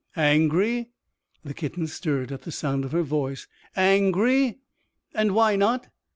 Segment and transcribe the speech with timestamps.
[0.15, 0.89] "Angry!"
[1.43, 3.45] The kitten stirred at the sound of her voice.
[3.75, 4.57] "Angry!
[5.13, 5.89] And why not?